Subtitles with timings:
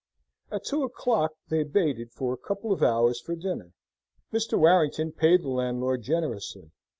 [0.49, 3.73] At two o'clock they baited for a couple of hours for dinner.
[4.33, 4.57] Mr.
[4.57, 6.71] Warrington paid the landlord generously.